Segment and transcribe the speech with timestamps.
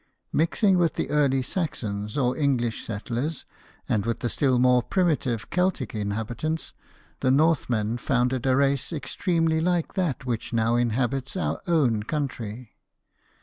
[0.33, 3.45] Mixing with the early Saxon or English settlers,
[3.87, 6.73] and with the still more primitive Celtic inhabi tants,
[7.19, 12.71] the Northmen founded a race extremely like that which now inhabits our own country.